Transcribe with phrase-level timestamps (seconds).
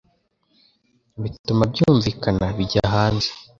[1.21, 3.29] bituma byumvikana bijya hanze